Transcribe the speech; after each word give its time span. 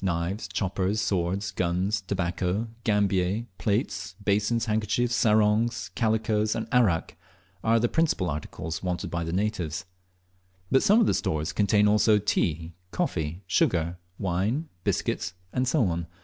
Knives, 0.00 0.46
choppers, 0.46 1.00
swords, 1.00 1.50
guns, 1.50 2.02
tobacco, 2.02 2.68
gambier, 2.84 3.46
plates, 3.58 4.14
basins, 4.24 4.66
handkerchiefs, 4.66 5.16
sarongs, 5.16 5.90
calicoes, 5.96 6.54
and 6.54 6.68
arrack, 6.70 7.16
are 7.64 7.80
the 7.80 7.88
principal 7.88 8.30
articles 8.30 8.84
wanted 8.84 9.10
by 9.10 9.24
the 9.24 9.32
natives; 9.32 9.86
but 10.70 10.84
some 10.84 11.00
of 11.00 11.06
the 11.06 11.12
stores 11.12 11.52
contain 11.52 11.88
also 11.88 12.18
tea, 12.18 12.72
coffee, 12.92 13.42
sugar, 13.48 13.98
wine, 14.16 14.68
biscuits, 14.84 15.34
&c. 15.60 15.86